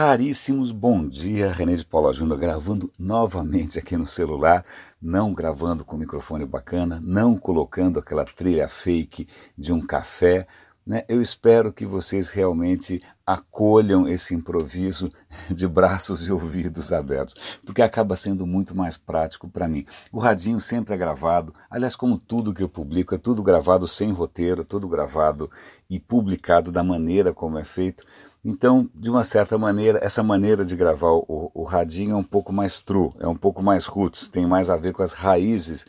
raríssimos 0.00 0.72
bom 0.72 1.06
dia, 1.06 1.52
René 1.52 1.74
de 1.74 1.84
Paula 1.84 2.10
Júnior 2.10 2.38
gravando 2.38 2.90
novamente 2.98 3.78
aqui 3.78 3.98
no 3.98 4.06
celular, 4.06 4.64
não 5.00 5.34
gravando 5.34 5.84
com 5.84 5.94
microfone 5.94 6.46
bacana, 6.46 6.98
não 7.04 7.36
colocando 7.36 7.98
aquela 7.98 8.24
trilha 8.24 8.66
fake 8.66 9.28
de 9.58 9.74
um 9.74 9.86
café. 9.86 10.46
Né? 10.86 11.04
Eu 11.08 11.20
espero 11.20 11.72
que 11.72 11.84
vocês 11.86 12.30
realmente 12.30 13.02
acolham 13.26 14.08
esse 14.08 14.34
improviso 14.34 15.10
de 15.48 15.68
braços 15.68 16.26
e 16.26 16.32
ouvidos 16.32 16.92
abertos, 16.92 17.34
porque 17.64 17.82
acaba 17.82 18.16
sendo 18.16 18.46
muito 18.46 18.74
mais 18.74 18.96
prático 18.96 19.48
para 19.48 19.68
mim. 19.68 19.86
O 20.10 20.18
radinho 20.18 20.60
sempre 20.60 20.94
é 20.94 20.96
gravado, 20.96 21.54
aliás, 21.70 21.94
como 21.94 22.18
tudo 22.18 22.54
que 22.54 22.62
eu 22.62 22.68
publico, 22.68 23.14
é 23.14 23.18
tudo 23.18 23.42
gravado 23.42 23.86
sem 23.86 24.12
roteiro, 24.12 24.64
tudo 24.64 24.88
gravado 24.88 25.50
e 25.88 26.00
publicado 26.00 26.72
da 26.72 26.82
maneira 26.82 27.32
como 27.32 27.58
é 27.58 27.64
feito 27.64 28.04
então, 28.44 28.88
de 28.94 29.10
uma 29.10 29.22
certa 29.22 29.58
maneira, 29.58 29.98
essa 30.02 30.22
maneira 30.22 30.64
de 30.64 30.74
gravar 30.74 31.10
o, 31.12 31.50
o 31.52 31.62
radinho 31.62 32.12
é 32.12 32.16
um 32.16 32.22
pouco 32.22 32.52
mais 32.52 32.80
true, 32.80 33.10
é 33.18 33.28
um 33.28 33.36
pouco 33.36 33.62
mais 33.62 33.84
roots, 33.84 34.28
tem 34.28 34.46
mais 34.46 34.70
a 34.70 34.76
ver 34.76 34.94
com 34.94 35.02
as 35.02 35.12
raízes 35.12 35.86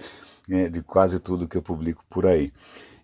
é, 0.49 0.67
de 0.67 0.81
quase 0.81 1.19
tudo 1.19 1.47
que 1.47 1.57
eu 1.57 1.61
publico 1.61 2.03
por 2.09 2.25
aí. 2.25 2.51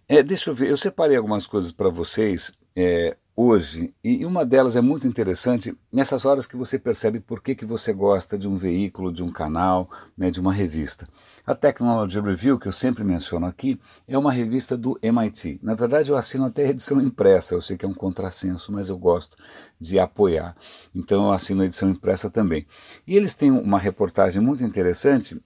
É, 0.09 0.23
deixa 0.23 0.49
eu 0.49 0.55
ver, 0.55 0.69
eu 0.69 0.77
separei 0.77 1.17
algumas 1.17 1.45
coisas 1.45 1.69
para 1.69 1.89
vocês 1.89 2.53
é, 2.73 3.17
hoje, 3.35 3.93
e 4.01 4.25
uma 4.25 4.45
delas 4.45 4.77
é 4.77 4.81
muito 4.81 5.05
interessante, 5.05 5.77
nessas 5.91 6.23
horas 6.23 6.45
que 6.45 6.55
você 6.55 6.79
percebe 6.79 7.19
por 7.19 7.43
que, 7.43 7.53
que 7.53 7.65
você 7.65 7.91
gosta 7.91 8.37
de 8.37 8.47
um 8.47 8.55
veículo, 8.55 9.11
de 9.11 9.21
um 9.21 9.29
canal, 9.29 9.89
né, 10.17 10.31
de 10.31 10.39
uma 10.39 10.53
revista. 10.53 11.05
A 11.45 11.53
Technology 11.53 12.21
Review, 12.21 12.57
que 12.57 12.69
eu 12.69 12.71
sempre 12.71 13.03
menciono 13.03 13.47
aqui, 13.47 13.77
é 14.07 14.17
uma 14.17 14.31
revista 14.31 14.77
do 14.77 14.97
MIT. 15.01 15.59
Na 15.61 15.75
verdade, 15.75 16.09
eu 16.09 16.15
assino 16.15 16.45
até 16.45 16.63
a 16.65 16.69
edição 16.69 17.01
impressa, 17.01 17.53
eu 17.53 17.61
sei 17.61 17.75
que 17.75 17.85
é 17.85 17.89
um 17.89 17.93
contrassenso, 17.93 18.71
mas 18.71 18.87
eu 18.87 18.97
gosto 18.97 19.35
de 19.77 19.99
apoiar. 19.99 20.55
Então, 20.95 21.25
eu 21.25 21.31
assino 21.33 21.63
a 21.63 21.65
edição 21.65 21.89
impressa 21.89 22.29
também. 22.29 22.65
E 23.05 23.13
eles 23.13 23.35
têm 23.35 23.51
uma 23.51 23.77
reportagem 23.77 24.41
muito 24.41 24.63
interessante, 24.63 25.37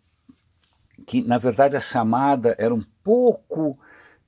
que, 1.07 1.23
na 1.23 1.39
verdade, 1.39 1.75
a 1.75 1.79
chamada 1.79 2.55
era 2.59 2.73
um 2.73 2.83
pouco. 3.03 3.79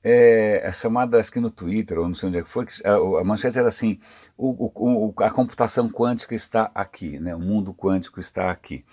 É, 0.03 0.67
a 0.67 0.71
chamada, 0.71 1.19
acho 1.19 1.31
que 1.31 1.39
no 1.39 1.49
Twitter, 1.49 1.97
ou 1.97 2.07
não 2.07 2.13
sei 2.13 2.27
onde 2.29 2.37
é 2.37 2.43
que 2.43 2.49
foi, 2.49 2.65
a, 2.83 3.21
a 3.21 3.23
manchete 3.23 3.57
era 3.57 3.69
assim: 3.69 3.99
o, 4.37 4.69
o, 4.75 5.13
a 5.23 5.29
computação 5.31 5.89
quântica 5.89 6.35
está 6.35 6.69
aqui, 6.75 7.19
né? 7.19 7.33
o 7.33 7.39
mundo 7.39 7.73
quântico 7.73 8.19
está 8.19 8.51
aqui. 8.51 8.85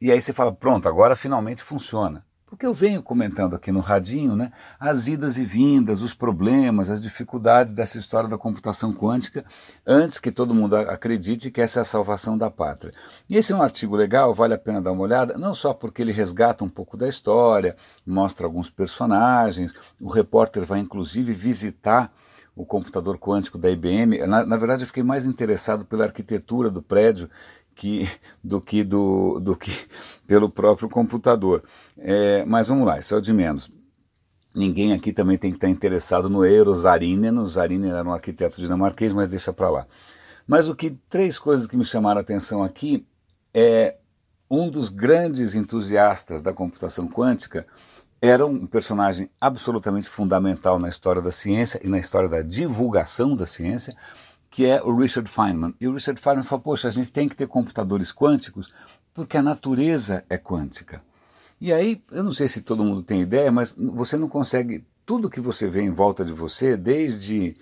E 0.00 0.12
aí 0.12 0.20
você 0.20 0.32
fala, 0.34 0.52
pronto, 0.52 0.88
agora 0.88 1.16
finalmente 1.16 1.62
funciona. 1.62 2.26
Porque 2.54 2.66
eu 2.66 2.72
venho 2.72 3.02
comentando 3.02 3.56
aqui 3.56 3.72
no 3.72 3.80
radinho 3.80 4.36
né, 4.36 4.52
as 4.78 5.08
idas 5.08 5.38
e 5.38 5.44
vindas, 5.44 6.02
os 6.02 6.14
problemas, 6.14 6.88
as 6.88 7.02
dificuldades 7.02 7.74
dessa 7.74 7.98
história 7.98 8.28
da 8.28 8.38
computação 8.38 8.94
quântica, 8.94 9.44
antes 9.84 10.20
que 10.20 10.30
todo 10.30 10.54
mundo 10.54 10.76
acredite 10.76 11.50
que 11.50 11.60
essa 11.60 11.80
é 11.80 11.82
a 11.82 11.84
salvação 11.84 12.38
da 12.38 12.48
pátria. 12.48 12.94
E 13.28 13.36
esse 13.36 13.52
é 13.52 13.56
um 13.56 13.60
artigo 13.60 13.96
legal, 13.96 14.32
vale 14.32 14.54
a 14.54 14.58
pena 14.58 14.80
dar 14.80 14.92
uma 14.92 15.02
olhada, 15.02 15.36
não 15.36 15.52
só 15.52 15.74
porque 15.74 16.00
ele 16.00 16.12
resgata 16.12 16.62
um 16.62 16.68
pouco 16.68 16.96
da 16.96 17.08
história, 17.08 17.74
mostra 18.06 18.46
alguns 18.46 18.70
personagens, 18.70 19.74
o 20.00 20.06
repórter 20.06 20.64
vai 20.64 20.78
inclusive 20.78 21.32
visitar 21.32 22.12
o 22.54 22.64
computador 22.64 23.18
quântico 23.18 23.58
da 23.58 23.68
IBM. 23.68 24.28
Na, 24.28 24.46
na 24.46 24.56
verdade, 24.56 24.84
eu 24.84 24.86
fiquei 24.86 25.02
mais 25.02 25.26
interessado 25.26 25.84
pela 25.84 26.04
arquitetura 26.04 26.70
do 26.70 26.80
prédio 26.80 27.28
que, 27.74 28.08
do 28.42 28.60
que 28.60 28.84
do, 28.84 29.40
do 29.40 29.56
que 29.56 29.70
pelo 30.26 30.48
próprio 30.48 30.88
computador. 30.88 31.62
É, 31.98 32.44
mas 32.44 32.68
vamos 32.68 32.86
lá, 32.86 32.98
isso 32.98 33.14
é 33.14 33.18
o 33.18 33.20
de 33.20 33.32
menos. 33.32 33.70
Ninguém 34.54 34.92
aqui 34.92 35.12
também 35.12 35.36
tem 35.36 35.50
que 35.50 35.56
estar 35.56 35.68
interessado 35.68 36.30
no 36.30 36.44
Eero 36.44 36.74
Saarinen. 36.74 37.38
O 37.38 37.46
Saarinen 37.46 37.90
era 37.90 38.08
um 38.08 38.12
arquiteto 38.12 38.60
dinamarquês, 38.60 39.12
mas 39.12 39.28
deixa 39.28 39.52
para 39.52 39.68
lá. 39.68 39.86
Mas 40.46 40.68
o 40.68 40.76
que 40.76 40.90
três 41.08 41.38
coisas 41.38 41.66
que 41.66 41.76
me 41.76 41.84
chamaram 41.84 42.18
a 42.18 42.22
atenção 42.22 42.62
aqui 42.62 43.04
é 43.52 43.96
um 44.48 44.70
dos 44.70 44.88
grandes 44.88 45.54
entusiastas 45.54 46.42
da 46.42 46.52
computação 46.52 47.08
quântica 47.08 47.66
era 48.20 48.46
um 48.46 48.66
personagem 48.66 49.28
absolutamente 49.40 50.08
fundamental 50.08 50.78
na 50.78 50.88
história 50.88 51.20
da 51.20 51.30
ciência 51.30 51.80
e 51.84 51.88
na 51.88 51.98
história 51.98 52.28
da 52.28 52.40
divulgação 52.40 53.36
da 53.36 53.44
ciência, 53.44 53.94
que 54.54 54.64
é 54.64 54.80
o 54.80 54.96
Richard 54.96 55.28
Feynman. 55.28 55.74
E 55.80 55.88
o 55.88 55.94
Richard 55.94 56.20
Feynman 56.20 56.44
falou: 56.44 56.62
poxa, 56.62 56.86
a 56.86 56.90
gente 56.92 57.10
tem 57.10 57.28
que 57.28 57.34
ter 57.34 57.48
computadores 57.48 58.12
quânticos 58.12 58.72
porque 59.12 59.36
a 59.36 59.42
natureza 59.42 60.24
é 60.30 60.38
quântica. 60.38 61.02
E 61.60 61.72
aí, 61.72 62.00
eu 62.12 62.22
não 62.22 62.30
sei 62.30 62.46
se 62.46 62.62
todo 62.62 62.84
mundo 62.84 63.02
tem 63.02 63.20
ideia, 63.20 63.50
mas 63.50 63.74
você 63.76 64.16
não 64.16 64.28
consegue. 64.28 64.86
Tudo 65.04 65.28
que 65.28 65.40
você 65.40 65.66
vê 65.66 65.82
em 65.82 65.90
volta 65.90 66.24
de 66.24 66.32
você, 66.32 66.76
desde 66.76 67.56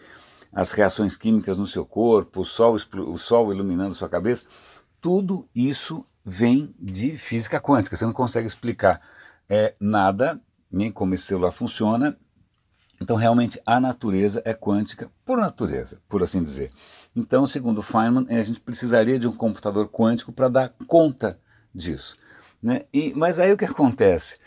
as 0.53 0.73
reações 0.73 1.17
químicas 1.17 1.57
no 1.57 1.65
seu 1.65 1.87
corpo, 1.87 2.43
o 2.43 2.45
sol, 2.45 2.77
o 2.77 3.17
sol 3.17 3.51
iluminando 3.51 3.95
sua 3.95 4.11
cabeça, 4.11 4.45
tudo 5.01 5.49
isso 5.55 6.05
vem 6.23 6.75
de 6.79 7.17
física 7.17 7.59
quântica. 7.59 7.97
Você 7.97 8.05
não 8.05 8.13
consegue 8.13 8.47
explicar 8.47 9.01
é, 9.49 9.75
nada, 9.81 10.39
nem 10.71 10.93
como 10.93 11.15
esse 11.15 11.25
celular 11.25 11.53
funciona, 11.53 12.19
então, 13.03 13.17
realmente, 13.17 13.61
a 13.67 13.81
natureza 13.81 14.41
é 14.45 14.55
quântica 14.55 15.11
por 15.25 15.37
natureza, 15.39 16.01
por 16.09 16.23
assim 16.23 16.43
dizer. 16.43 16.71
Então, 17.15 17.45
segundo 17.45 17.83
Feynman, 17.83 18.27
a 18.31 18.43
gente 18.43 18.61
precisaria 18.61 19.19
de 19.19 19.27
um 19.27 19.37
computador 19.37 19.89
quântico 19.89 20.33
para 20.33 20.49
dar 20.49 20.75
conta 20.87 21.39
disso. 21.75 22.17
Né? 22.63 22.83
E, 22.93 23.13
mas 23.15 23.41
aí 23.41 23.53
o 23.53 23.57
que 23.57 23.65
acontece? 23.65 24.39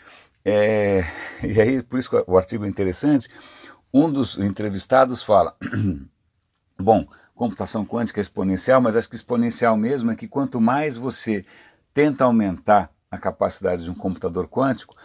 É, 0.44 1.04
e 1.44 1.60
aí, 1.60 1.82
por 1.82 1.98
isso 1.98 2.08
que 2.08 2.24
o 2.26 2.38
artigo 2.38 2.64
é 2.64 2.68
interessante, 2.68 3.28
um 3.92 4.10
dos 4.10 4.38
entrevistados 4.38 5.22
fala, 5.22 5.54
bom, 6.80 7.06
computação 7.34 7.84
quântica 7.84 8.20
é 8.20 8.22
exponencial, 8.22 8.80
mas 8.80 8.96
acho 8.96 9.08
que 9.08 9.16
exponencial 9.16 9.76
mesmo 9.76 10.10
é 10.10 10.16
que 10.16 10.26
quanto 10.26 10.60
mais 10.60 10.96
você 10.96 11.44
tenta 11.92 12.24
aumentar 12.24 12.90
a 13.10 13.18
capacidade 13.18 13.84
de 13.84 13.90
um 13.90 13.94
computador 13.94 14.48
quântico, 14.48 14.96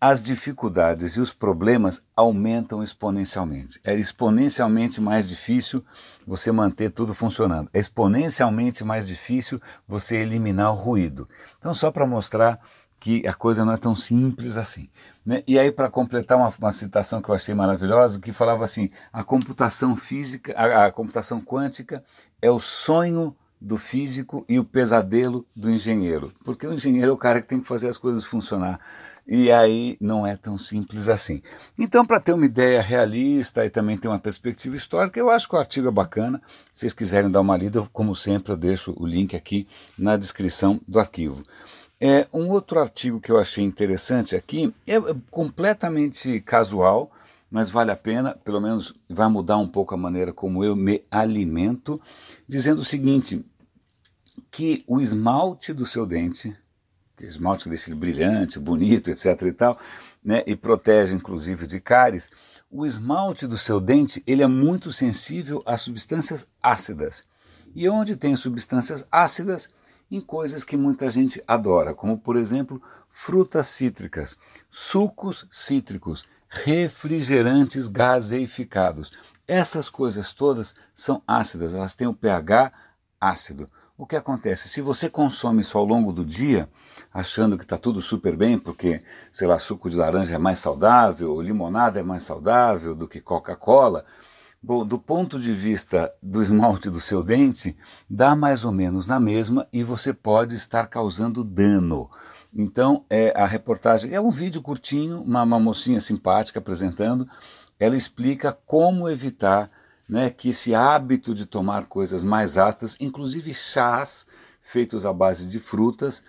as 0.00 0.22
dificuldades 0.22 1.16
e 1.16 1.20
os 1.20 1.32
problemas 1.32 2.02
aumentam 2.14 2.82
exponencialmente. 2.82 3.80
É 3.82 3.94
exponencialmente 3.94 5.00
mais 5.00 5.28
difícil 5.28 5.82
você 6.26 6.52
manter 6.52 6.90
tudo 6.90 7.14
funcionando. 7.14 7.70
É 7.72 7.78
exponencialmente 7.78 8.84
mais 8.84 9.06
difícil 9.06 9.60
você 9.88 10.16
eliminar 10.16 10.72
o 10.72 10.76
ruído. 10.76 11.28
Então, 11.58 11.72
só 11.72 11.90
para 11.90 12.06
mostrar 12.06 12.60
que 13.00 13.26
a 13.26 13.34
coisa 13.34 13.64
não 13.64 13.72
é 13.72 13.76
tão 13.76 13.94
simples 13.94 14.56
assim. 14.56 14.88
Né? 15.24 15.42
E 15.46 15.58
aí, 15.58 15.72
para 15.72 15.90
completar 15.90 16.36
uma, 16.36 16.52
uma, 16.58 16.72
citação 16.72 17.22
que 17.22 17.28
eu 17.28 17.34
achei 17.34 17.54
maravilhosa, 17.54 18.20
que 18.20 18.32
falava 18.32 18.64
assim: 18.64 18.90
a 19.12 19.24
computação 19.24 19.96
física, 19.96 20.52
a, 20.56 20.86
a 20.86 20.92
computação 20.92 21.40
quântica 21.40 22.04
é 22.40 22.50
o 22.50 22.60
sonho 22.60 23.34
do 23.60 23.76
físico 23.76 24.44
e 24.48 24.58
o 24.58 24.64
pesadelo 24.64 25.46
do 25.54 25.70
engenheiro. 25.70 26.32
Porque 26.44 26.66
o 26.66 26.74
engenheiro 26.74 27.10
é 27.10 27.14
o 27.14 27.18
cara 27.18 27.40
que 27.40 27.48
tem 27.48 27.60
que 27.60 27.66
fazer 27.66 27.88
as 27.88 27.96
coisas 27.96 28.24
funcionar 28.24 28.78
e 29.26 29.50
aí 29.50 29.96
não 30.00 30.26
é 30.26 30.36
tão 30.36 30.56
simples 30.56 31.08
assim. 31.08 31.42
Então, 31.78 32.06
para 32.06 32.20
ter 32.20 32.32
uma 32.32 32.46
ideia 32.46 32.80
realista 32.80 33.64
e 33.64 33.70
também 33.70 33.98
ter 33.98 34.06
uma 34.06 34.18
perspectiva 34.18 34.76
histórica, 34.76 35.18
eu 35.18 35.28
acho 35.28 35.48
que 35.48 35.56
o 35.56 35.58
artigo 35.58 35.88
é 35.88 35.90
bacana. 35.90 36.40
Se 36.72 36.80
vocês 36.80 36.94
quiserem 36.94 37.30
dar 37.30 37.40
uma 37.40 37.56
lida, 37.56 37.82
como 37.92 38.14
sempre, 38.14 38.52
eu 38.52 38.56
deixo 38.56 38.94
o 38.96 39.06
link 39.06 39.34
aqui 39.34 39.66
na 39.98 40.16
descrição 40.16 40.80
do 40.86 41.00
arquivo. 41.00 41.42
É, 42.00 42.28
um 42.32 42.50
outro 42.50 42.78
artigo 42.78 43.20
que 43.20 43.32
eu 43.32 43.38
achei 43.38 43.64
interessante 43.64 44.36
aqui 44.36 44.72
é 44.86 44.96
completamente 45.30 46.40
casual, 46.42 47.10
mas 47.50 47.70
vale 47.70 47.90
a 47.90 47.96
pena, 47.96 48.36
pelo 48.44 48.60
menos 48.60 48.94
vai 49.08 49.28
mudar 49.28 49.56
um 49.56 49.66
pouco 49.66 49.94
a 49.94 49.98
maneira 49.98 50.32
como 50.32 50.62
eu 50.62 50.76
me 50.76 51.02
alimento, 51.10 52.00
dizendo 52.46 52.80
o 52.80 52.84
seguinte: 52.84 53.44
que 54.50 54.84
o 54.86 55.00
esmalte 55.00 55.72
do 55.72 55.86
seu 55.86 56.06
dente 56.06 56.56
esmalte 57.20 57.68
ele 57.68 57.94
brilhante, 57.94 58.58
bonito, 58.58 59.10
etc 59.10 59.42
e 59.42 59.52
tal, 59.52 59.78
né, 60.22 60.42
e 60.46 60.54
protege 60.56 61.14
inclusive 61.14 61.66
de 61.66 61.80
cáries, 61.80 62.30
o 62.70 62.84
esmalte 62.84 63.46
do 63.46 63.56
seu 63.56 63.80
dente 63.80 64.22
ele 64.26 64.42
é 64.42 64.46
muito 64.46 64.92
sensível 64.92 65.62
a 65.64 65.76
substâncias 65.76 66.46
ácidas. 66.62 67.24
E 67.74 67.88
onde 67.88 68.16
tem 68.16 68.34
substâncias 68.36 69.06
ácidas? 69.10 69.68
Em 70.10 70.20
coisas 70.20 70.62
que 70.62 70.76
muita 70.76 71.10
gente 71.10 71.42
adora, 71.48 71.92
como 71.92 72.16
por 72.18 72.36
exemplo 72.36 72.80
frutas 73.08 73.66
cítricas, 73.66 74.36
sucos 74.70 75.46
cítricos, 75.50 76.28
refrigerantes 76.48 77.88
gaseificados. 77.88 79.12
Essas 79.48 79.90
coisas 79.90 80.32
todas 80.32 80.74
são 80.94 81.22
ácidas, 81.26 81.74
elas 81.74 81.94
têm 81.94 82.06
o 82.06 82.14
pH 82.14 82.72
ácido. 83.20 83.66
O 83.96 84.06
que 84.06 84.16
acontece? 84.16 84.68
Se 84.68 84.80
você 84.80 85.08
consome 85.08 85.62
isso 85.62 85.78
ao 85.78 85.84
longo 85.84 86.12
do 86.12 86.24
dia, 86.24 86.68
achando 87.12 87.56
que 87.56 87.64
está 87.64 87.78
tudo 87.78 88.00
super 88.00 88.36
bem, 88.36 88.58
porque, 88.58 89.02
sei 89.32 89.46
lá, 89.48 89.58
suco 89.58 89.88
de 89.88 89.96
laranja 89.96 90.34
é 90.34 90.38
mais 90.38 90.58
saudável, 90.58 91.40
limonada 91.40 92.00
é 92.00 92.02
mais 92.02 92.22
saudável 92.22 92.94
do 92.94 93.08
que 93.08 93.20
Coca-Cola. 93.20 94.04
Bom, 94.62 94.84
do 94.84 94.98
ponto 94.98 95.38
de 95.38 95.52
vista 95.52 96.12
do 96.22 96.42
esmalte 96.42 96.90
do 96.90 97.00
seu 97.00 97.22
dente, 97.22 97.76
dá 98.10 98.34
mais 98.34 98.64
ou 98.64 98.72
menos 98.72 99.06
na 99.06 99.20
mesma 99.20 99.68
e 99.72 99.82
você 99.82 100.12
pode 100.12 100.54
estar 100.56 100.86
causando 100.88 101.44
dano. 101.44 102.10
Então, 102.52 103.04
é, 103.08 103.32
a 103.36 103.46
reportagem 103.46 104.12
é 104.12 104.20
um 104.20 104.30
vídeo 104.30 104.62
curtinho, 104.62 105.20
uma, 105.20 105.42
uma 105.42 105.60
mocinha 105.60 106.00
simpática 106.00 106.58
apresentando. 106.58 107.28
Ela 107.78 107.94
explica 107.94 108.52
como 108.52 109.08
evitar 109.08 109.70
né, 110.08 110.30
que 110.30 110.48
esse 110.48 110.74
hábito 110.74 111.34
de 111.34 111.46
tomar 111.46 111.86
coisas 111.86 112.24
mais 112.24 112.56
ácidas, 112.56 112.96
inclusive 112.98 113.52
chás 113.52 114.26
feitos 114.60 115.06
à 115.06 115.12
base 115.12 115.46
de 115.46 115.60
frutas, 115.60 116.24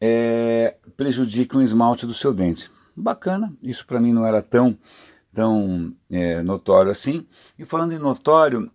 é, 0.00 0.76
prejudicam 0.96 1.60
o 1.60 1.62
esmalte 1.62 2.06
do 2.06 2.14
seu 2.14 2.32
dente. 2.32 2.70
Bacana, 2.96 3.54
isso 3.62 3.86
para 3.86 4.00
mim 4.00 4.12
não 4.12 4.24
era 4.24 4.42
tão, 4.42 4.76
tão 5.32 5.94
é, 6.10 6.42
notório 6.42 6.90
assim. 6.90 7.26
E 7.58 7.64
falando 7.64 7.92
em 7.92 7.98
notório, 7.98 8.70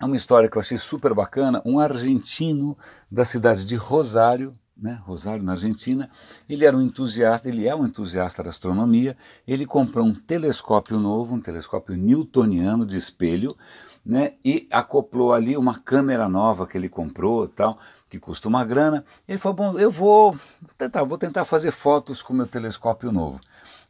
é 0.00 0.04
uma 0.04 0.16
história 0.16 0.48
que 0.48 0.56
eu 0.56 0.60
achei 0.60 0.76
super 0.76 1.14
bacana. 1.14 1.62
Um 1.64 1.78
argentino 1.78 2.76
da 3.10 3.24
cidade 3.24 3.64
de 3.64 3.76
Rosário, 3.76 4.52
né, 4.76 5.00
Rosário, 5.04 5.42
na 5.42 5.52
Argentina. 5.52 6.10
Ele 6.48 6.64
era 6.64 6.76
um 6.76 6.82
entusiasta, 6.82 7.48
ele 7.48 7.66
é 7.66 7.74
um 7.74 7.86
entusiasta 7.86 8.42
da 8.42 8.50
astronomia. 8.50 9.16
Ele 9.46 9.64
comprou 9.64 10.04
um 10.04 10.14
telescópio 10.14 10.98
novo, 10.98 11.34
um 11.34 11.40
telescópio 11.40 11.96
newtoniano 11.96 12.84
de 12.84 12.96
espelho, 12.96 13.56
né, 14.04 14.34
e 14.44 14.68
acoplou 14.70 15.32
ali 15.32 15.56
uma 15.56 15.78
câmera 15.78 16.28
nova 16.28 16.66
que 16.66 16.76
ele 16.76 16.88
comprou, 16.88 17.48
tal, 17.48 17.78
que 18.08 18.18
custa 18.18 18.48
uma 18.48 18.64
grana. 18.64 19.04
Ele 19.26 19.38
falou: 19.38 19.56
bom, 19.56 19.78
eu 19.78 19.90
vou 19.90 20.38
tentar, 20.76 21.04
vou 21.04 21.18
tentar 21.18 21.44
fazer 21.44 21.70
fotos 21.70 22.22
com 22.22 22.32
meu 22.32 22.46
telescópio 22.46 23.12
novo. 23.12 23.40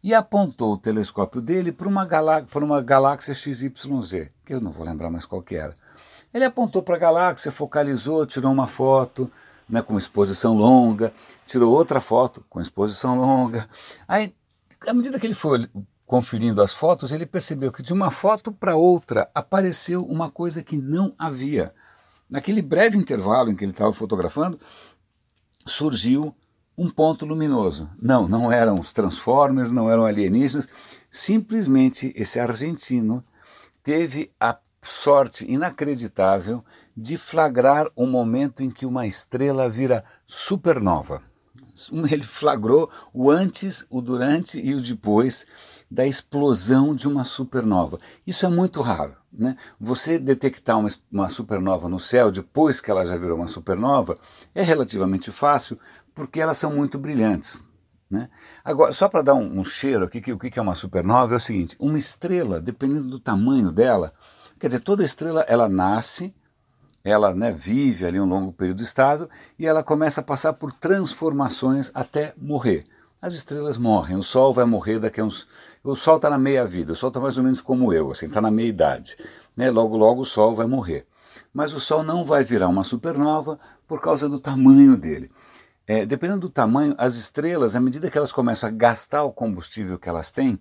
E 0.03 0.15
apontou 0.15 0.75
o 0.75 0.79
telescópio 0.79 1.41
dele 1.41 1.73
para 1.73 1.89
uma, 1.89 2.05
galá 2.05 2.45
uma 2.55 2.81
galáxia 2.81 3.35
XYZ, 3.35 4.31
que 4.45 4.55
eu 4.55 4.61
não 4.61 4.71
vou 4.71 4.87
lembrar 4.87 5.11
mais 5.11 5.27
qual 5.27 5.43
que 5.43 5.57
era. 5.57 5.75
Ele 6.33 6.45
apontou 6.45 6.83
para 6.83 6.97
a 6.97 6.99
galáxia, 6.99 7.51
focalizou, 7.51 8.27
tirou 8.27 8.53
uma 8.53 8.67
foto, 8.67 9.31
né, 9.69 9.83
com 9.83 9.97
exposição 9.97 10.55
longa, 10.55 11.13
tirou 11.47 11.73
outra 11.73 12.01
foto 12.01 12.45
com 12.49 12.61
exposição 12.61 13.19
longa. 13.19 13.69
Aí, 14.07 14.35
à 14.87 14.93
medida 14.93 15.19
que 15.19 15.27
ele 15.27 15.35
foi 15.35 15.69
conferindo 16.07 16.63
as 16.63 16.73
fotos, 16.73 17.11
ele 17.11 17.27
percebeu 17.27 17.73
que 17.73 17.83
de 17.83 17.93
uma 17.93 18.11
foto 18.11 18.53
para 18.53 18.77
outra 18.77 19.29
apareceu 19.35 20.05
uma 20.05 20.31
coisa 20.31 20.63
que 20.63 20.77
não 20.77 21.13
havia. 21.19 21.75
Naquele 22.29 22.61
breve 22.61 22.99
intervalo 22.99 23.51
em 23.51 23.57
que 23.57 23.65
ele 23.65 23.73
estava 23.73 23.93
fotografando, 23.93 24.59
surgiu 25.65 26.35
um 26.77 26.91
ponto 26.91 27.25
luminoso. 27.25 27.89
Não, 28.01 28.29
não 28.29 28.53
eram 28.53 28.75
os 28.75 28.93
Transformers, 28.93 29.73
não 29.73 29.91
eram 29.91 30.05
alienígenas, 30.05 30.69
simplesmente 31.11 32.13
esse 32.15 32.39
argentino 32.39 33.25
teve 33.83 34.31
a 34.39 34.59
sorte 34.83 35.51
inacreditável 35.51 36.65
de 36.97 37.17
flagrar 37.17 37.91
o 37.95 38.07
momento 38.07 38.63
em 38.63 38.71
que 38.71 38.87
uma 38.87 39.07
estrela 39.07 39.69
vira 39.69 40.05
supernova. 40.27 41.23
Ele 42.11 42.23
flagrou 42.23 42.91
o 43.13 43.31
antes, 43.31 43.87
o 43.91 44.01
durante 44.01 44.59
e 44.59 44.75
o 44.75 44.81
depois 44.81 45.47
da 45.91 46.07
explosão 46.07 46.95
de 46.95 47.07
uma 47.07 47.25
supernova. 47.25 48.01
Isso 48.27 48.47
é 48.47 48.49
muito 48.49 48.81
raro. 48.81 49.15
Né? 49.37 49.57
Você 49.79 50.19
detectar 50.19 50.79
uma, 50.79 50.89
uma 51.13 51.29
supernova 51.29 51.89
no 51.89 52.01
céu 52.01 52.31
depois 52.31 52.81
que 52.81 52.91
ela 52.91 53.05
já 53.05 53.17
virou 53.17 53.37
uma 53.37 53.49
supernova 53.49 54.17
é 54.55 54.63
relativamente 54.63 55.31
fácil 55.31 55.79
porque 56.15 56.41
elas 56.41 56.57
são 56.57 56.73
muito 56.73 56.99
brilhantes. 56.99 57.63
Né? 58.11 58.29
Agora, 58.65 58.93
só 58.93 59.09
para 59.09 59.23
dar 59.23 59.35
um, 59.35 59.61
um, 59.61 59.65
cheiro 59.65 60.05
aqui, 60.05 60.33
o 60.33 60.39
que 60.39 60.59
é 60.59 60.63
uma 60.63 60.75
supernova 60.75 61.35
é 61.35 61.37
o 61.37 61.41
seguinte: 61.41 61.77
uma 61.79 61.99
estrela, 61.99 62.61
dependendo 62.61 63.09
do 63.09 63.21
tamanho 63.21 63.71
dela, 63.71 64.15
quer 64.59 64.69
dizer, 64.69 64.81
toda 64.81 65.05
estrela 65.05 65.43
ela 65.43 65.69
nasce 65.69 66.35
ela 67.07 67.33
né, 67.33 67.53
vive 67.53 68.05
ali 68.05 68.21
um 68.21 68.27
longo 68.27 68.53
período 68.53 68.83
estado 68.83 69.31
e 69.57 69.65
ela 69.65 69.81
começa 69.81 70.21
a 70.21 70.25
passar 70.25 70.55
por 70.55 70.73
transformações 70.73 71.89
até 71.95 72.35
morrer. 72.37 72.85
As 73.23 73.33
estrelas 73.35 73.77
morrem, 73.77 74.17
o 74.17 74.25
Sol 74.25 74.53
vai 74.53 74.65
morrer 74.65 74.99
daqui 74.99 75.21
a 75.21 75.25
uns. 75.25 75.47
O 75.87 75.95
Sol 75.95 76.17
está 76.17 76.29
na 76.29 76.37
meia-vida, 76.37 76.95
o 76.95 76.97
Sol 76.97 77.11
está 77.11 77.21
mais 77.21 77.39
ou 77.39 77.45
menos 77.45 77.61
como 77.61 77.93
eu, 77.93 78.11
assim, 78.11 78.27
está 78.27 78.41
na 78.41 78.51
meia-idade. 78.51 79.17
Né? 79.57 79.71
Logo, 79.71 79.97
logo 79.97 80.23
o 80.23 80.25
Sol 80.25 80.53
vai 80.53 80.67
morrer. 80.67 81.07
Mas 81.55 81.73
o 81.75 81.79
Sol 81.79 82.03
não 82.03 82.25
vai 82.25 82.43
virar 82.43 82.67
uma 82.67 82.83
supernova 82.83 83.57
por 83.87 84.01
causa 84.01 84.29
do 84.29 84.41
tamanho 84.41 84.97
dele. 84.97 85.31
É, 85.87 86.05
dependendo 86.05 86.41
do 86.41 86.51
tamanho, 86.51 86.93
as 86.99 87.15
estrelas, 87.15 87.77
à 87.77 87.81
medida 87.81 88.11
que 88.11 88.19
elas 88.19 88.33
começam 88.33 88.69
a 88.69 88.73
gastar 88.73 89.23
o 89.23 89.33
combustível 89.33 89.97
que 89.97 90.09
elas 90.09 90.33
têm, 90.33 90.59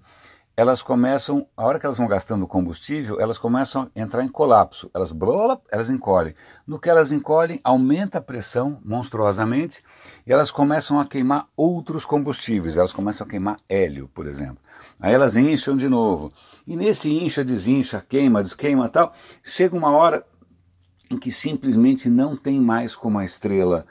elas 0.58 0.82
começam, 0.82 1.46
a 1.56 1.66
hora 1.66 1.78
que 1.78 1.86
elas 1.86 1.98
vão 1.98 2.08
gastando 2.08 2.48
combustível, 2.48 3.20
elas 3.20 3.38
começam 3.38 3.92
a 3.94 4.00
entrar 4.00 4.24
em 4.24 4.30
colapso. 4.30 4.90
Elas 4.94 5.12
blola, 5.12 5.62
elas 5.70 5.90
encolhem. 5.90 6.34
No 6.66 6.80
que 6.80 6.90
elas 6.90 7.12
encolhem, 7.12 7.60
aumenta 7.62 8.20
a 8.20 8.22
pressão 8.22 8.80
monstruosamente 8.86 9.84
e 10.26 10.32
elas 10.32 10.52
começam 10.52 10.98
a 10.98 11.06
queimar 11.06 11.50
outros 11.58 12.06
combustíveis. 12.06 12.78
Elas 12.78 12.94
começam 12.94 13.28
a 13.28 13.30
queimar 13.30 13.58
hélio, 13.68 14.10
por 14.14 14.28
exemplo. 14.28 14.60
Aí 15.02 15.14
elas 15.14 15.36
incham 15.36 15.76
de 15.76 15.90
novo. 15.90 16.32
E 16.66 16.78
nesse 16.78 17.12
incha, 17.12 17.44
desincha, 17.44 18.04
queima, 18.08 18.42
desqueima 18.42 18.88
tal, 18.88 19.14
chega 19.44 19.76
uma 19.76 19.92
hora 19.92 20.26
em 21.12 21.18
que 21.18 21.32
simplesmente 21.32 22.10
não 22.10 22.38
tem 22.38 22.62
mais 22.62 22.96
como 22.96 23.20
a 23.20 23.26
estrela 23.26 23.86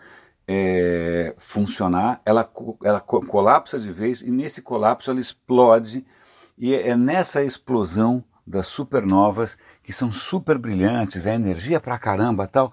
é, 0.48 1.34
funcionar, 1.38 2.20
ela, 2.24 2.50
ela 2.82 3.00
colapsa 3.00 3.78
de 3.78 3.90
vez 3.90 4.22
e 4.22 4.30
nesse 4.30 4.62
colapso 4.62 5.10
ela 5.10 5.20
explode 5.20 6.04
e 6.56 6.74
é 6.74 6.96
nessa 6.96 7.42
explosão 7.42 8.24
das 8.46 8.66
supernovas, 8.66 9.56
que 9.82 9.92
são 9.92 10.10
super 10.12 10.58
brilhantes, 10.58 11.26
é 11.26 11.34
energia 11.34 11.80
pra 11.80 11.98
caramba 11.98 12.46
tal, 12.46 12.72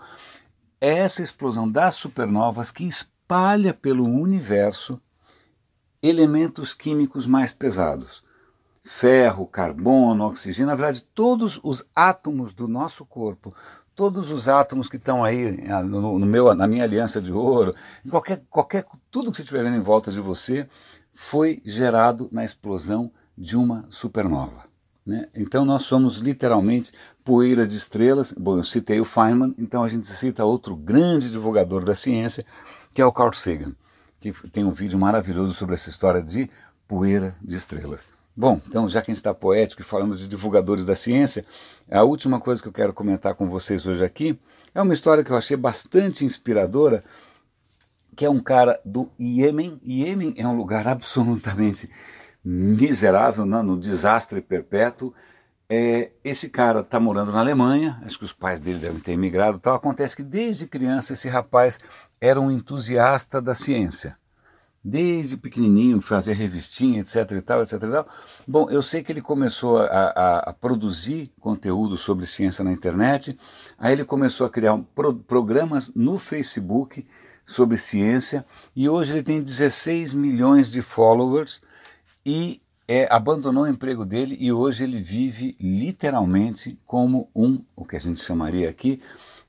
é 0.80 1.00
essa 1.00 1.22
explosão 1.22 1.70
das 1.70 1.96
supernovas 1.96 2.72
que 2.72 2.86
espalha 2.86 3.74
pelo 3.74 4.04
universo 4.04 5.00
elementos 6.02 6.74
químicos 6.74 7.28
mais 7.28 7.54
pesados. 7.54 8.24
Ferro, 8.84 9.46
carbono, 9.46 10.26
oxigênio, 10.26 10.68
na 10.68 10.76
verdade, 10.76 11.06
todos 11.14 11.60
os 11.64 11.86
átomos 11.96 12.52
do 12.52 12.68
nosso 12.68 13.06
corpo, 13.06 13.54
todos 13.96 14.32
os 14.32 14.50
átomos 14.50 14.90
que 14.90 14.98
estão 14.98 15.24
aí 15.24 15.64
ah, 15.70 15.84
no, 15.84 16.18
no, 16.18 16.26
meu, 16.26 16.56
na 16.56 16.68
minha 16.68 16.84
aliança 16.84 17.22
de 17.22 17.32
ouro, 17.32 17.76
qualquer, 18.10 18.42
qualquer, 18.50 18.86
tudo 19.12 19.30
que 19.30 19.38
você 19.38 19.44
estiver 19.44 19.64
vendo 19.64 19.78
em 19.78 19.84
volta 19.84 20.12
de 20.12 20.20
você, 20.20 20.68
foi 21.14 21.62
gerado 21.64 22.28
na 22.32 22.44
explosão 22.44 23.12
de 23.38 23.58
uma 23.58 23.86
supernova. 23.90 24.64
Né? 25.06 25.28
Então 25.36 25.66
nós 25.66 25.84
somos 25.84 26.20
literalmente 26.20 26.92
poeira 27.24 27.66
de 27.66 27.76
estrelas. 27.76 28.32
Bom, 28.34 28.58
eu 28.58 28.64
citei 28.64 29.00
o 29.00 29.06
Feynman, 29.06 29.56
então 29.58 29.84
a 29.84 29.90
gente 29.90 30.08
cita 30.08 30.46
outro 30.46 30.76
grande 30.76 31.32
divulgador 31.32 31.84
da 31.84 31.96
ciência, 31.96 32.46
que 32.94 33.02
é 33.02 33.06
o 33.06 33.12
Carl 33.12 33.34
Sagan, 33.34 33.76
que 34.20 34.32
tem 34.50 34.64
um 34.64 34.72
vídeo 34.72 35.00
maravilhoso 35.00 35.54
sobre 35.54 35.76
essa 35.76 35.90
história 35.90 36.22
de 36.22 36.50
poeira 36.88 37.36
de 37.42 37.56
estrelas. 37.56 38.08
Bom, 38.36 38.62
então 38.68 38.88
já 38.88 39.02
que 39.02 39.12
a 39.12 39.14
gente 39.14 39.18
está 39.18 39.34
poético 39.34 39.82
e 39.82 39.86
falando 39.86 40.16
de 40.16 40.28
divulgadores 40.28 40.86
da 40.86 40.96
ciência, 40.96 41.46
a 41.90 42.04
última 42.04 42.40
coisa 42.40 42.62
que 42.62 42.68
eu 42.68 42.74
quero 42.74 42.94
comentar 42.94 43.36
com 43.36 43.48
vocês 43.48 43.86
hoje 43.86 44.06
aqui 44.06 44.40
é 44.74 44.82
uma 44.82 44.94
história 44.94 45.24
que 45.24 45.32
eu 45.32 45.36
achei 45.36 45.58
bastante 45.58 46.24
inspiradora, 46.24 47.04
que 48.16 48.26
é 48.26 48.30
um 48.30 48.40
cara 48.40 48.80
do 48.86 49.10
Iêmen. 49.20 49.80
Iêmen 49.86 50.34
é 50.38 50.48
um 50.48 50.56
lugar 50.56 50.88
absolutamente 50.90 51.90
miserável, 52.44 53.46
né, 53.46 53.62
no 53.62 53.78
desastre 53.80 54.42
perpétuo. 54.42 55.14
É, 55.70 56.12
esse 56.24 56.50
cara 56.50 56.82
está 56.82 57.00
morando 57.00 57.32
na 57.32 57.40
Alemanha, 57.40 58.02
acho 58.04 58.20
que 58.20 58.26
os 58.26 58.34
pais 58.34 58.60
dele 58.60 58.80
devem 58.80 59.00
ter 59.00 59.14
emigrado 59.14 59.58
tal. 59.58 59.76
Acontece 59.76 60.16
que 60.16 60.24
desde 60.24 60.68
criança 60.68 61.14
esse 61.14 61.30
rapaz 61.30 61.80
era 62.20 62.42
um 62.42 62.52
entusiasta 62.52 63.42
da 63.42 63.56
ciência. 63.56 64.18
Desde 64.84 65.38
pequenininho 65.38 66.02
fazia 66.02 66.34
revistinha, 66.34 67.00
etc 67.00 67.32
e 67.32 67.42
tal, 67.42 67.62
etc 67.62 67.74
e 67.74 67.92
tal. 67.92 68.08
Bom, 68.48 68.70
eu 68.70 68.82
sei 68.82 69.04
que 69.04 69.12
ele 69.12 69.22
começou 69.22 69.78
a, 69.78 69.86
a, 69.86 70.40
a 70.50 70.54
produzir 70.54 71.32
conteúdo 71.40 71.96
sobre 71.96 72.26
ciência 72.26 72.66
na 72.66 72.74
internet, 72.74 73.40
aí 73.78 73.94
ele 73.94 74.04
começou 74.04 74.46
a 74.46 74.50
criar 74.50 74.78
pro, 74.94 75.14
programas 75.14 75.92
no 75.96 76.18
Facebook 76.18 77.08
sobre 77.46 77.78
ciência 77.78 78.46
e 78.76 78.90
hoje 78.90 79.14
ele 79.14 79.24
tem 79.24 79.42
16 79.42 80.14
milhões 80.14 80.72
de 80.72 80.82
followers 80.82 81.62
e 82.26 82.62
é, 82.88 83.08
abandonou 83.10 83.64
o 83.64 83.70
emprego 83.70 84.06
dele 84.06 84.36
e 84.40 84.52
hoje 84.52 84.84
ele 84.84 85.00
vive 85.00 85.56
literalmente 85.60 86.78
como 86.86 87.30
um, 87.36 87.64
o 87.76 87.86
que 87.86 87.96
a 87.96 88.00
gente 88.00 88.20
chamaria 88.20 88.70
aqui, 88.70 89.02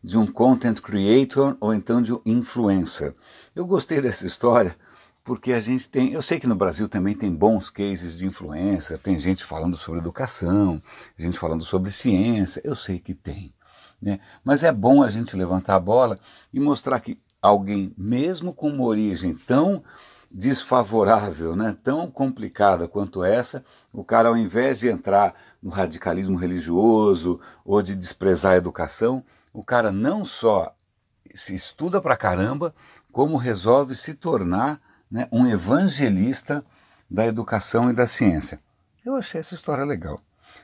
de 0.03 0.19
um 0.19 0.27
content 0.27 0.81
creator 0.81 1.57
ou 1.61 1.73
então 1.75 2.03
de 2.03 2.13
um 2.13 2.21
influencer. 2.25 3.15
Eu 3.55 3.67
gostei 3.67 4.01
dessa 4.01 4.27
história 4.27 4.77
porque 5.25 5.53
a 5.53 5.61
gente 5.61 5.89
tem, 5.89 6.13
eu 6.13 6.23
sei 6.23 6.41
que 6.41 6.47
no 6.47 6.55
Brasil 6.55 6.89
também 6.89 7.15
tem 7.15 7.33
bons 7.33 7.71
cases 7.71 8.19
de 8.19 8.27
influência, 8.27 8.99
tem 8.99 9.19
gente 9.19 9.45
falando 9.45 9.77
sobre 9.77 10.01
educação, 10.01 10.83
gente 11.17 11.39
falando 11.39 11.65
sobre 11.65 11.91
ciência, 11.91 12.61
eu 12.65 12.75
sei 12.75 12.99
que 12.99 13.15
tem. 13.15 13.55
Né? 14.01 14.19
Mas 14.45 14.65
é 14.65 14.73
bom 14.73 15.03
a 15.03 15.09
gente 15.09 15.37
levantar 15.37 15.77
a 15.77 15.81
bola 15.81 16.19
e 16.53 16.59
mostrar 16.59 16.99
que 16.99 17.21
alguém, 17.41 17.93
mesmo 17.97 18.53
com 18.53 18.69
uma 18.69 18.85
origem 18.85 19.35
tão 19.35 19.83
desfavorável, 20.33 21.55
né, 21.55 21.77
tão 21.83 22.11
complicada 22.11 22.89
quanto 22.89 23.23
essa, 23.23 23.63
o 23.93 24.03
cara, 24.03 24.31
ao 24.31 24.37
invés 24.37 24.79
de 24.79 24.89
entrar 24.89 25.35
no 25.63 25.71
radicalismo 25.71 26.39
religioso 26.39 27.39
ou 27.65 27.83
de 27.83 27.95
desprezar 27.95 28.53
a 28.53 28.57
educação, 28.57 29.23
o 29.53 29.63
cara 29.63 29.93
não 29.93 30.25
só 30.25 30.75
se 31.35 31.55
estuda 31.55 32.01
pra 32.01 32.17
caramba, 32.17 32.75
como 33.13 33.37
resolve 33.37 33.95
se 33.95 34.15
tornar 34.15 34.81
né, 35.11 35.29
um 35.31 35.47
evangelista 35.47 36.65
da 37.11 37.27
educação 37.27 37.91
e 37.91 37.93
da 37.93 38.07
ciência. 38.07 38.59
Eu 39.05 39.17
achei 39.17 39.39
essa 39.39 39.55
história 39.55 39.85
legal. 39.85 40.19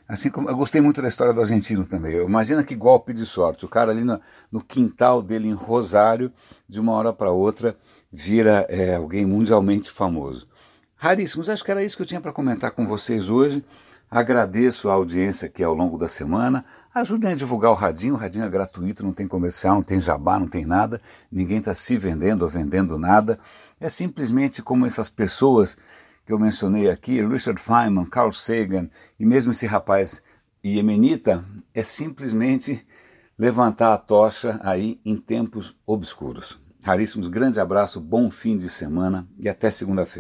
Assim 0.09 0.31
como 0.31 0.49
eu 0.49 0.57
gostei 0.57 0.81
muito 0.81 1.03
da 1.03 1.09
história 1.09 1.35
do 1.35 1.41
argentino 1.41 1.85
também. 1.85 2.17
Imagina 2.17 2.65
que 2.65 2.75
golpe 2.75 3.13
de 3.13 3.27
sorte. 3.27 3.67
O 3.67 3.69
cara 3.69 3.91
ali 3.91 4.05
no, 4.05 4.19
no 4.51 4.65
quintal 4.65 5.21
dele 5.21 5.49
em 5.49 5.53
Rosário, 5.53 6.33
de 6.67 6.81
uma 6.81 6.93
hora 6.93 7.13
para 7.13 7.31
outra, 7.31 7.77
vira 8.11 8.65
é, 8.71 8.95
alguém 8.95 9.27
mundialmente 9.27 9.91
famoso. 9.91 10.49
Raríssimos, 10.97 11.51
acho 11.51 11.63
que 11.63 11.71
era 11.71 11.85
isso 11.85 11.95
que 11.95 12.03
eu 12.03 12.07
tinha 12.07 12.23
para 12.23 12.33
comentar 12.33 12.71
com 12.71 12.87
vocês 12.87 13.29
hoje. 13.29 13.63
Agradeço 14.11 14.89
a 14.89 14.95
audiência 14.95 15.45
aqui 15.45 15.63
ao 15.63 15.75
longo 15.75 15.99
da 15.99 16.09
semana. 16.09 16.65
Ajudem 16.95 17.33
a 17.33 17.35
divulgar 17.35 17.71
o 17.71 17.75
Radinho. 17.75 18.15
O 18.15 18.17
Radinho 18.17 18.47
é 18.47 18.49
gratuito, 18.49 19.05
não 19.05 19.13
tem 19.13 19.29
comercial, 19.29 19.75
não 19.75 19.83
tem 19.83 20.01
jabá, 20.01 20.39
não 20.39 20.49
tem 20.49 20.65
nada. 20.65 21.03
Ninguém 21.31 21.59
está 21.59 21.75
se 21.75 21.99
vendendo 21.99 22.43
ou 22.43 22.49
vendendo 22.49 22.99
nada. 22.99 23.39
É 23.79 23.91
simplesmente 23.91 24.63
como 24.63 24.87
essas 24.87 25.11
pessoas 25.11 25.77
que 26.29 26.33
eu 26.35 26.39
mencionei 26.39 26.91
aqui, 26.91 27.27
Richard 27.27 27.59
Feynman, 27.59 28.05
Carl 28.05 28.31
Sagan 28.33 28.91
e 29.19 29.25
mesmo 29.25 29.53
esse 29.53 29.67
rapaz 29.67 30.23
iemenita, 30.63 31.43
é 31.73 31.83
simplesmente 31.83 32.87
levantar 33.39 33.95
a 33.95 33.97
tocha 33.97 34.61
aí 34.63 35.01
em 35.07 35.17
tempos 35.17 35.75
obscuros. 35.87 36.59
Raríssimos, 36.85 37.29
grande 37.29 37.59
abraço, 37.59 37.99
bom 37.99 38.31
fim 38.31 38.59
de 38.59 38.69
semana 38.69 39.27
e 39.43 39.49
até 39.49 39.71
segunda-feira. 39.71 40.17